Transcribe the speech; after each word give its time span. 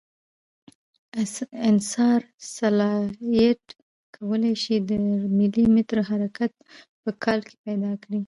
انسار 1.69 2.19
سټلایټ 2.51 3.63
کوای 4.15 4.53
شي 4.63 4.75
تر 4.87 4.99
ملي 5.37 5.65
متر 5.73 5.97
حرکت 6.09 6.51
په 7.01 7.09
کال 7.23 7.39
کې 7.47 7.55
پیدا 7.65 7.91
کړي 8.03 8.19